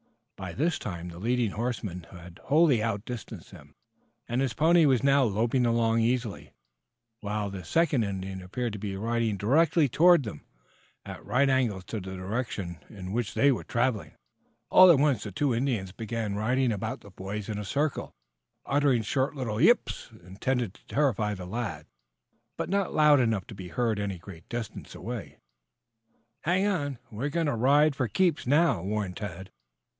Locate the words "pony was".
4.55-5.03